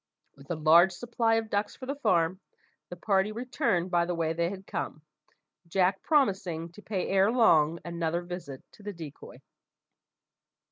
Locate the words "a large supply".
0.49-1.35